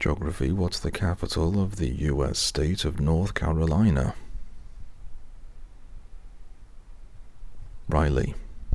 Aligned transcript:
Geography 0.00 0.50
What's 0.50 0.80
the 0.80 0.90
capital 0.90 1.62
of 1.62 1.76
the 1.76 1.90
U.S. 1.90 2.38
state 2.38 2.86
of 2.86 3.00
North 3.00 3.34
Carolina? 3.34 4.14
Riley. 7.86 8.34